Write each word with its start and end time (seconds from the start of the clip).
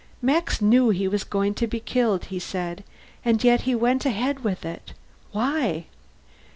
"Max 0.19 0.63
knew 0.63 0.89
he 0.89 1.07
was 1.07 1.23
going 1.23 1.53
to 1.53 1.67
be 1.67 1.79
killed," 1.79 2.25
he 2.33 2.39
said. 2.39 2.83
"And 3.23 3.43
yet 3.43 3.61
he 3.69 3.75
went 3.75 4.03
ahead 4.03 4.43
with 4.43 4.65
it. 4.65 4.93
Why?" 5.31 5.85